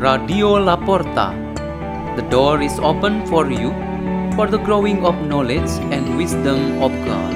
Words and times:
Radio 0.00 0.56
La 0.56 0.80
Porta. 0.80 1.36
The 2.16 2.24
door 2.32 2.64
is 2.64 2.80
open 2.80 3.20
for 3.28 3.52
you 3.52 3.68
for 4.32 4.48
the 4.48 4.56
growing 4.56 5.04
of 5.04 5.12
knowledge 5.28 5.68
and 5.92 6.16
wisdom 6.16 6.80
of 6.80 6.88
God. 7.04 7.32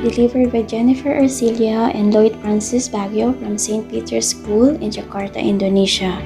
Delivered 0.00 0.48
by 0.48 0.64
Jennifer 0.64 1.12
Arcilla 1.12 1.92
and 1.92 2.16
Lloyd 2.16 2.32
Francis 2.40 2.88
Baguio 2.88 3.36
from 3.36 3.60
St. 3.60 3.84
Peter's 3.84 4.32
School 4.32 4.72
in 4.80 4.88
Jakarta, 4.88 5.36
Indonesia. 5.36 6.16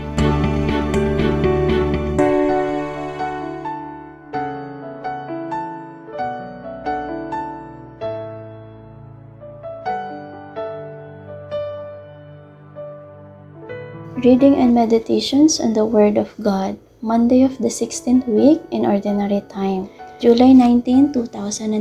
Reading 14.20 14.56
and 14.56 14.74
Meditations 14.74 15.58
on 15.58 15.72
the 15.72 15.86
Word 15.86 16.18
of 16.18 16.28
God, 16.36 16.76
Monday 17.00 17.42
of 17.42 17.56
the 17.56 17.72
16th 17.72 18.28
week 18.28 18.60
in 18.70 18.84
Ordinary 18.84 19.40
Time, 19.48 19.88
July 20.20 20.52
19, 20.52 21.14
2021. 21.14 21.80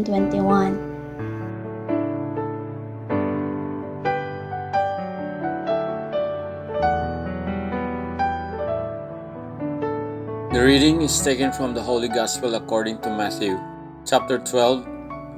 The 10.55 10.63
reading 10.63 11.01
is 11.01 11.19
taken 11.21 11.51
from 11.51 11.73
the 11.75 11.83
Holy 11.83 12.07
Gospel 12.07 12.55
according 12.55 13.01
to 13.01 13.09
Matthew, 13.09 13.59
chapter 14.07 14.39
12, 14.39 14.87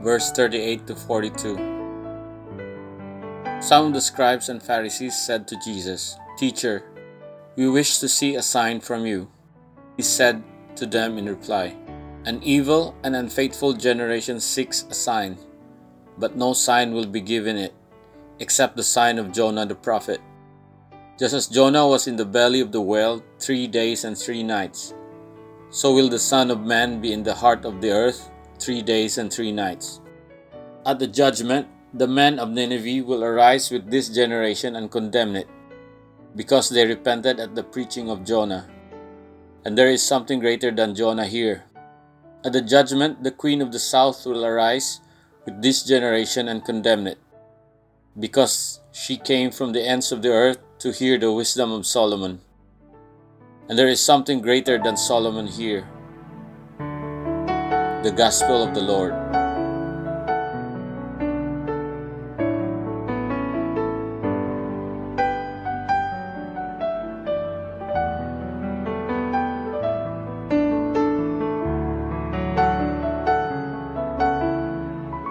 verse 0.05 0.31
38 0.31 0.85
to 0.85 0.95
42. 0.95 1.57
Some 3.59 3.87
of 3.87 3.93
the 3.93 4.01
scribes 4.01 4.49
and 4.49 4.61
Pharisees 4.61 5.17
said 5.17 5.47
to 5.47 5.57
Jesus, 5.57 6.17
Teacher, 6.35 6.83
we 7.55 7.69
wish 7.69 7.99
to 7.99 8.09
see 8.09 8.33
a 8.33 8.41
sign 8.41 8.79
from 8.81 9.05
you. 9.05 9.29
He 9.97 10.01
said 10.01 10.41
to 10.75 10.87
them 10.87 11.19
in 11.19 11.29
reply, 11.29 11.77
An 12.25 12.41
evil 12.41 12.95
and 13.03 13.15
unfaithful 13.15 13.73
generation 13.73 14.39
seeks 14.39 14.83
a 14.89 14.95
sign, 14.95 15.37
but 16.17 16.35
no 16.35 16.53
sign 16.53 16.91
will 16.91 17.05
be 17.05 17.21
given 17.21 17.55
it, 17.55 17.73
except 18.39 18.75
the 18.75 18.83
sign 18.83 19.19
of 19.19 19.31
Jonah 19.31 19.67
the 19.67 19.75
prophet. 19.75 20.21
Just 21.19 21.35
as 21.35 21.45
Jonah 21.45 21.87
was 21.87 22.07
in 22.07 22.15
the 22.15 22.25
belly 22.25 22.61
of 22.61 22.71
the 22.71 22.81
whale 22.81 23.21
three 23.37 23.67
days 23.67 24.03
and 24.03 24.17
three 24.17 24.41
nights, 24.41 24.95
so 25.69 25.93
will 25.93 26.09
the 26.09 26.17
Son 26.17 26.49
of 26.49 26.65
Man 26.65 26.99
be 26.99 27.13
in 27.13 27.21
the 27.21 27.35
heart 27.35 27.63
of 27.63 27.79
the 27.79 27.91
earth 27.91 28.31
three 28.57 28.81
days 28.81 29.19
and 29.19 29.31
three 29.31 29.51
nights. 29.51 30.01
At 30.83 30.97
the 30.97 31.07
judgment, 31.07 31.67
the 31.93 32.07
men 32.07 32.39
of 32.39 32.49
Nineveh 32.49 33.05
will 33.05 33.23
arise 33.23 33.69
with 33.69 33.91
this 33.91 34.09
generation 34.09 34.75
and 34.75 34.89
condemn 34.89 35.35
it 35.35 35.47
because 36.35 36.69
they 36.69 36.85
repented 36.85 37.39
at 37.39 37.55
the 37.55 37.63
preaching 37.63 38.09
of 38.09 38.23
Jonah. 38.23 38.69
And 39.65 39.77
there 39.77 39.87
is 39.87 40.01
something 40.01 40.39
greater 40.39 40.71
than 40.71 40.95
Jonah 40.95 41.25
here. 41.25 41.65
At 42.43 42.53
the 42.53 42.61
judgment, 42.61 43.23
the 43.23 43.31
queen 43.31 43.61
of 43.61 43.71
the 43.71 43.79
south 43.79 44.25
will 44.25 44.45
arise 44.45 44.99
with 45.45 45.61
this 45.61 45.83
generation 45.83 46.47
and 46.47 46.65
condemn 46.65 47.07
it, 47.07 47.19
because 48.19 48.81
she 48.91 49.17
came 49.17 49.51
from 49.51 49.71
the 49.71 49.85
ends 49.85 50.11
of 50.11 50.21
the 50.21 50.31
earth 50.31 50.59
to 50.79 50.91
hear 50.91 51.17
the 51.17 51.31
wisdom 51.31 51.71
of 51.71 51.85
Solomon. 51.85 52.41
And 53.69 53.79
there 53.79 53.87
is 53.87 54.01
something 54.01 54.41
greater 54.41 54.77
than 54.77 54.97
Solomon 54.97 55.47
here 55.47 55.87
the 58.03 58.11
gospel 58.11 58.61
of 58.61 58.73
the 58.73 58.81
Lord. 58.81 59.42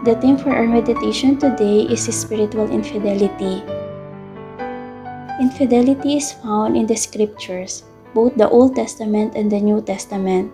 The 0.02 0.18
theme 0.18 0.34
for 0.34 0.50
our 0.50 0.66
meditation 0.66 1.38
today 1.38 1.86
is 1.86 2.10
spiritual 2.10 2.66
infidelity. 2.66 3.62
Infidelity 5.38 6.18
is 6.18 6.34
found 6.42 6.74
in 6.74 6.90
the 6.90 6.98
scriptures, 6.98 7.86
both 8.10 8.34
the 8.34 8.50
Old 8.50 8.74
Testament 8.74 9.38
and 9.38 9.46
the 9.46 9.62
New 9.62 9.78
Testament. 9.78 10.50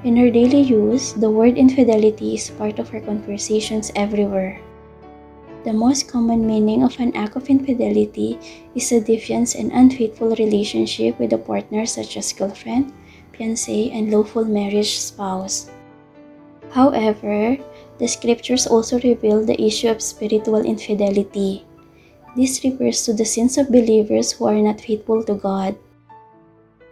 In 0.00 0.16
our 0.16 0.32
daily 0.32 0.64
use, 0.64 1.12
the 1.12 1.28
word 1.28 1.60
infidelity 1.60 2.40
is 2.40 2.48
part 2.48 2.80
of 2.80 2.88
our 2.96 3.04
conversations 3.04 3.92
everywhere. 3.92 4.64
The 5.68 5.76
most 5.76 6.08
common 6.08 6.46
meaning 6.48 6.80
of 6.82 6.96
an 6.96 7.12
act 7.12 7.36
of 7.36 7.52
infidelity 7.52 8.40
is 8.74 8.88
a 8.92 9.04
defiance 9.04 9.60
and 9.60 9.68
unfaithful 9.76 10.32
relationship 10.40 11.20
with 11.20 11.36
a 11.36 11.38
partner 11.44 11.84
such 11.84 12.16
as 12.16 12.32
girlfriend, 12.32 12.96
fiancé, 13.36 13.92
and 13.92 14.08
lawful 14.08 14.48
marriage 14.48 14.96
spouse. 14.96 15.68
However, 16.70 17.56
the 17.98 18.06
scriptures 18.06 18.66
also 18.66 18.98
reveal 19.00 19.44
the 19.44 19.60
issue 19.60 19.88
of 19.88 20.00
spiritual 20.00 20.62
infidelity. 20.62 21.66
This 22.36 22.62
refers 22.62 23.04
to 23.04 23.12
the 23.12 23.24
sins 23.24 23.58
of 23.58 23.70
believers 23.70 24.32
who 24.32 24.46
are 24.46 24.62
not 24.62 24.80
faithful 24.80 25.24
to 25.24 25.34
God. 25.34 25.74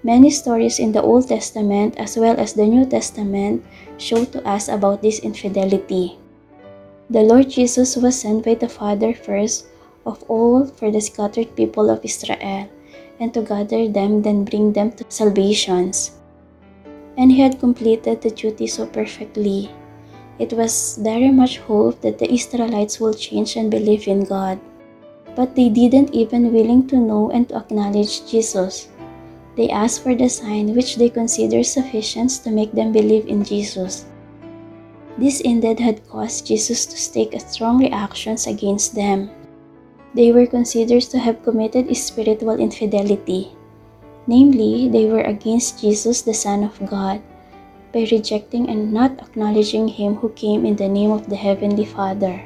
Many 0.02 0.30
stories 0.30 0.78
in 0.78 0.92
the 0.92 1.02
Old 1.02 1.28
Testament 1.28 1.94
as 1.98 2.16
well 2.16 2.34
as 2.38 2.54
the 2.54 2.66
New 2.66 2.84
Testament 2.84 3.64
show 3.98 4.24
to 4.24 4.42
us 4.46 4.68
about 4.68 5.02
this 5.02 5.20
infidelity. 5.20 6.18
The 7.10 7.22
Lord 7.22 7.50
Jesus 7.50 7.94
was 7.96 8.20
sent 8.20 8.44
by 8.44 8.54
the 8.54 8.68
Father 8.68 9.14
first 9.14 9.66
of 10.04 10.22
all 10.28 10.66
for 10.66 10.90
the 10.90 11.00
scattered 11.00 11.54
people 11.54 11.90
of 11.90 12.04
Israel 12.04 12.68
and 13.18 13.32
to 13.34 13.42
gather 13.42 13.88
them 13.88 14.22
then 14.22 14.44
bring 14.44 14.72
them 14.72 14.90
to 14.92 15.04
salvations. 15.08 16.18
And 17.16 17.30
he 17.30 17.40
had 17.40 17.60
completed 17.60 18.22
the 18.22 18.30
duty 18.30 18.66
so 18.66 18.86
perfectly 18.86 19.70
it 20.38 20.52
was 20.52 20.98
very 21.00 21.30
much 21.30 21.58
hoped 21.64 22.02
that 22.02 22.18
the 22.18 22.30
Israelites 22.30 23.00
will 23.00 23.14
change 23.14 23.56
and 23.56 23.70
believe 23.70 24.06
in 24.06 24.24
God. 24.24 24.60
But 25.34 25.54
they 25.54 25.68
didn't 25.68 26.14
even 26.14 26.52
willing 26.52 26.86
to 26.88 26.96
know 26.96 27.30
and 27.30 27.48
to 27.48 27.56
acknowledge 27.56 28.28
Jesus. 28.28 28.88
They 29.56 29.70
asked 29.70 30.02
for 30.02 30.14
the 30.14 30.28
sign 30.28 30.74
which 30.74 30.96
they 30.96 31.08
considered 31.08 31.64
sufficient 31.64 32.30
to 32.44 32.50
make 32.50 32.72
them 32.72 32.92
believe 32.92 33.26
in 33.26 33.44
Jesus. 33.44 34.04
This 35.16 35.40
indeed 35.40 35.80
had 35.80 36.06
caused 36.08 36.46
Jesus 36.46 36.84
to 36.84 36.96
take 37.12 37.40
strong 37.40 37.80
reactions 37.80 38.46
against 38.46 38.94
them. 38.94 39.30
They 40.12 40.32
were 40.32 40.46
considered 40.46 41.08
to 41.12 41.18
have 41.18 41.42
committed 41.42 41.88
spiritual 41.96 42.60
infidelity. 42.60 43.56
Namely, 44.26 44.88
they 44.88 45.06
were 45.06 45.24
against 45.24 45.80
Jesus, 45.80 46.20
the 46.20 46.34
Son 46.34 46.64
of 46.64 46.76
God 46.84 47.22
by 47.96 48.04
rejecting 48.12 48.68
and 48.68 48.92
not 48.92 49.16
acknowledging 49.24 49.88
Him 49.88 50.20
who 50.20 50.28
came 50.36 50.68
in 50.68 50.76
the 50.76 50.86
name 50.86 51.10
of 51.10 51.32
the 51.32 51.40
Heavenly 51.40 51.88
Father. 51.88 52.44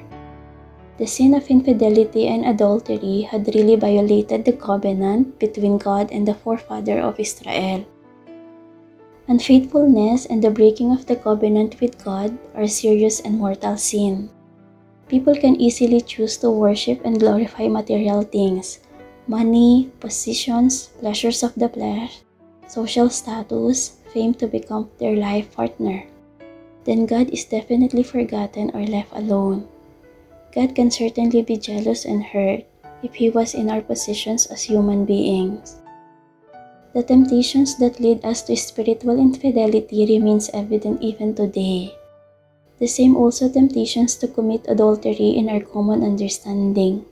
The 0.98 1.10
sin 1.10 1.34
of 1.34 1.50
infidelity 1.50 2.28
and 2.30 2.46
adultery 2.46 3.26
had 3.26 3.50
really 3.50 3.74
violated 3.74 4.44
the 4.44 4.54
covenant 4.54 5.40
between 5.40 5.76
God 5.76 6.12
and 6.12 6.22
the 6.22 6.38
forefather 6.38 7.00
of 7.00 7.18
Israel. 7.18 7.82
Unfaithfulness 9.26 10.26
and 10.26 10.38
the 10.38 10.54
breaking 10.54 10.92
of 10.92 11.06
the 11.06 11.16
covenant 11.16 11.80
with 11.80 11.98
God 11.98 12.38
are 12.54 12.70
serious 12.70 13.18
and 13.18 13.42
mortal 13.42 13.76
sin. 13.76 14.30
People 15.08 15.34
can 15.34 15.58
easily 15.58 16.00
choose 16.00 16.38
to 16.38 16.50
worship 16.50 17.02
and 17.02 17.18
glorify 17.18 17.66
material 17.66 18.22
things, 18.22 18.78
money, 19.26 19.90
positions, 19.98 20.94
pleasures 21.02 21.42
of 21.42 21.58
the 21.58 21.68
flesh, 21.68 22.22
social 22.68 23.10
status, 23.10 23.98
fame 24.12 24.34
to 24.34 24.46
become 24.46 24.90
their 24.98 25.16
life 25.16 25.50
partner, 25.54 26.04
then 26.84 27.06
God 27.06 27.30
is 27.30 27.44
definitely 27.44 28.02
forgotten 28.02 28.70
or 28.74 28.84
left 28.84 29.12
alone. 29.12 29.68
God 30.54 30.74
can 30.74 30.90
certainly 30.90 31.42
be 31.42 31.56
jealous 31.56 32.04
and 32.04 32.22
hurt 32.22 32.64
if 33.02 33.14
He 33.14 33.30
was 33.30 33.54
in 33.54 33.70
our 33.70 33.80
positions 33.80 34.46
as 34.46 34.62
human 34.62 35.04
beings. 35.04 35.76
The 36.92 37.02
temptations 37.04 37.78
that 37.78 38.00
lead 38.00 38.24
us 38.24 38.42
to 38.50 38.56
spiritual 38.56 39.18
infidelity 39.18 40.06
remains 40.06 40.50
evident 40.52 41.00
even 41.00 41.34
today. 41.34 41.94
The 42.80 42.88
same 42.88 43.14
also 43.14 43.48
temptations 43.48 44.16
to 44.16 44.26
commit 44.26 44.66
adultery 44.66 45.38
in 45.38 45.48
our 45.48 45.60
common 45.60 46.02
understanding. 46.02 47.04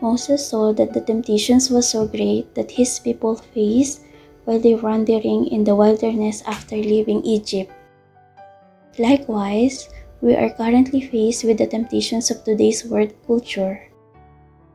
Moses 0.00 0.46
saw 0.46 0.72
that 0.74 0.92
the 0.92 1.00
temptations 1.00 1.70
was 1.70 1.88
so 1.88 2.06
great 2.06 2.54
that 2.54 2.70
his 2.70 3.00
people 3.00 3.34
faced 3.34 4.02
while 4.48 4.58
they 4.58 4.72
wandering 4.72 5.44
in 5.52 5.60
the 5.62 5.76
wilderness 5.76 6.40
after 6.48 6.72
leaving 6.72 7.20
Egypt. 7.20 7.68
Likewise, 8.96 9.92
we 10.24 10.32
are 10.32 10.48
currently 10.48 11.04
faced 11.04 11.44
with 11.44 11.60
the 11.60 11.66
temptations 11.66 12.32
of 12.32 12.42
today's 12.42 12.80
world 12.88 13.12
culture. 13.28 13.76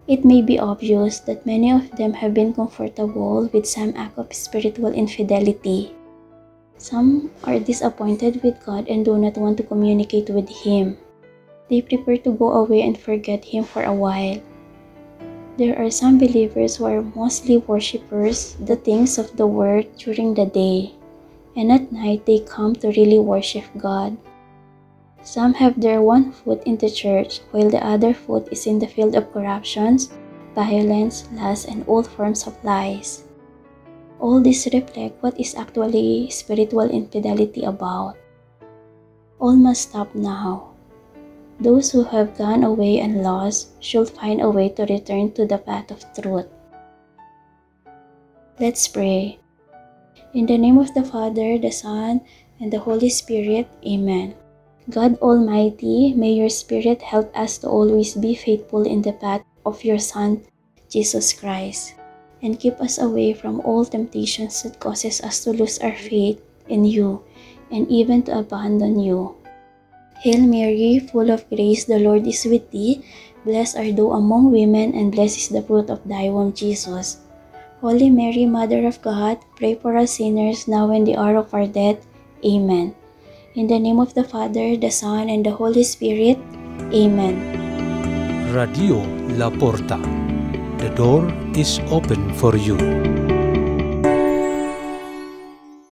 It 0.05 0.23
may 0.23 0.45
be 0.45 0.59
obvious 0.59 1.25
that 1.25 1.49
many 1.49 1.71
of 1.73 1.89
them 1.97 2.13
have 2.13 2.35
been 2.37 2.53
comfortable 2.53 3.49
with 3.49 3.65
some 3.65 3.97
act 3.97 4.19
of 4.21 4.29
spiritual 4.29 4.93
infidelity. 4.93 5.89
Some 6.77 7.31
are 7.43 7.57
disappointed 7.57 8.43
with 8.43 8.61
God 8.61 8.85
and 8.87 9.03
do 9.03 9.17
not 9.17 9.41
want 9.41 9.57
to 9.57 9.65
communicate 9.65 10.29
with 10.29 10.53
Him. 10.53 11.01
they 11.71 11.81
prefer 11.81 12.21
to 12.21 12.37
go 12.37 12.61
away 12.61 12.85
and 12.85 12.93
forget 12.93 13.41
Him 13.41 13.63
for 13.63 13.81
a 13.81 13.95
while. 13.95 14.37
There 15.55 15.77
are 15.77 15.91
some 15.93 16.17
believers 16.17 16.77
who 16.77 16.85
are 16.85 17.05
mostly 17.13 17.57
worshippers, 17.57 18.57
the 18.57 18.75
things 18.75 19.19
of 19.21 19.37
the 19.37 19.45
world 19.45 19.85
during 19.97 20.33
the 20.33 20.49
day, 20.49 20.97
and 21.55 21.71
at 21.71 21.91
night 21.91 22.25
they 22.25 22.39
come 22.41 22.73
to 22.81 22.89
really 22.89 23.19
worship 23.19 23.65
God. 23.77 24.17
Some 25.21 25.53
have 25.61 25.79
their 25.79 26.01
one 26.01 26.33
foot 26.33 26.63
in 26.65 26.77
the 26.77 26.89
church, 26.89 27.39
while 27.51 27.69
the 27.69 27.85
other 27.85 28.13
foot 28.13 28.49
is 28.51 28.65
in 28.65 28.79
the 28.79 28.89
field 28.89 29.13
of 29.13 29.31
corruptions, 29.31 30.09
violence, 30.55 31.29
lust, 31.31 31.69
and 31.69 31.85
all 31.85 32.01
forms 32.01 32.47
of 32.47 32.57
lies. 32.65 33.23
All 34.19 34.41
this 34.41 34.65
reflect 34.73 35.21
what 35.21 35.39
is 35.39 35.53
actually 35.53 36.29
spiritual 36.31 36.89
infidelity 36.89 37.63
about. 37.63 38.17
All 39.37 39.55
must 39.55 39.93
stop 39.93 40.15
now. 40.15 40.72
Those 41.59 41.91
who 41.91 42.03
have 42.03 42.37
gone 42.37 42.63
away 42.63 42.99
and 42.99 43.21
lost 43.21 43.77
should 43.81 44.09
find 44.09 44.41
a 44.41 44.49
way 44.49 44.69
to 44.69 44.85
return 44.85 45.31
to 45.33 45.45
the 45.45 45.57
path 45.57 45.91
of 45.91 46.01
truth. 46.13 46.47
Let's 48.59 48.87
pray. 48.87 49.39
In 50.33 50.45
the 50.45 50.57
name 50.57 50.77
of 50.77 50.93
the 50.93 51.03
Father, 51.03 51.57
the 51.57 51.71
Son, 51.71 52.21
and 52.59 52.73
the 52.73 52.79
Holy 52.79 53.09
Spirit, 53.09 53.67
Amen. 53.85 54.33
God 54.89 55.17
Almighty, 55.21 56.13
may 56.13 56.33
your 56.33 56.49
Spirit 56.49 57.01
help 57.01 57.31
us 57.37 57.57
to 57.59 57.69
always 57.69 58.15
be 58.15 58.35
faithful 58.35 58.83
in 58.85 59.01
the 59.01 59.13
path 59.13 59.43
of 59.65 59.83
your 59.83 59.99
Son, 59.99 60.41
Jesus 60.89 61.33
Christ, 61.33 61.95
and 62.41 62.59
keep 62.59 62.81
us 62.81 62.97
away 62.97 63.33
from 63.33 63.61
all 63.61 63.85
temptations 63.85 64.63
that 64.63 64.79
causes 64.79 65.21
us 65.21 65.43
to 65.43 65.51
lose 65.51 65.79
our 65.79 65.95
faith 65.95 66.41
in 66.67 66.83
you 66.83 67.23
and 67.71 67.87
even 67.87 68.23
to 68.23 68.39
abandon 68.39 68.99
you. 68.99 69.35
Hail 70.23 70.39
Mary, 70.47 71.03
full 71.03 71.27
of 71.35 71.43
grace, 71.51 71.83
the 71.83 71.99
Lord 71.99 72.23
is 72.23 72.47
with 72.47 72.71
thee. 72.71 73.03
Blessed 73.43 73.75
art 73.75 73.99
thou 73.99 74.15
among 74.15 74.55
women, 74.55 74.95
and 74.95 75.11
blessed 75.11 75.35
is 75.35 75.49
the 75.51 75.59
fruit 75.59 75.91
of 75.91 75.99
thy 76.07 76.31
womb, 76.31 76.55
Jesus. 76.55 77.19
Holy 77.83 78.07
Mary, 78.07 78.47
Mother 78.47 78.87
of 78.87 79.03
God, 79.03 79.43
pray 79.59 79.75
for 79.75 79.99
us 79.99 80.15
sinners 80.15 80.63
now 80.63 80.95
and 80.95 81.03
the 81.03 81.19
hour 81.19 81.35
of 81.35 81.51
our 81.51 81.67
death. 81.67 81.99
Amen. 82.39 82.95
In 83.55 83.67
the 83.67 83.75
name 83.75 83.99
of 83.99 84.15
the 84.15 84.23
Father, 84.23 84.79
the 84.79 84.95
Son, 84.95 85.27
and 85.27 85.43
the 85.43 85.51
Holy 85.51 85.83
Spirit. 85.83 86.39
Amen. 86.95 87.43
Radio 88.55 89.03
La 89.35 89.51
Porta. 89.51 89.99
The 90.79 90.87
door 90.95 91.27
is 91.51 91.83
open 91.91 92.31
for 92.39 92.55
you. 92.55 92.79